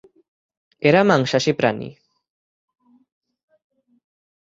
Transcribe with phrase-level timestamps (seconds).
[0.81, 1.89] এরা মাংসাশী প্রাণী।